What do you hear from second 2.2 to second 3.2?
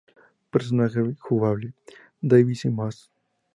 David Mason.